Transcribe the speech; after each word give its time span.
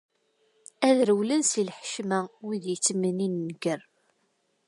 Ad 0.87 0.97
rewlen 1.09 1.43
si 1.51 1.61
lḥecma 1.67 2.19
wid 2.45 2.63
i 2.67 2.67
y-ittmennin 2.73 3.33
nnger. 3.49 3.81